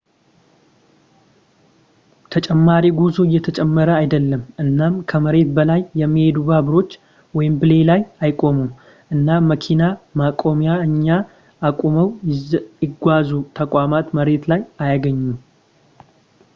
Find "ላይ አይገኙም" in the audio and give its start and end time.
14.53-15.33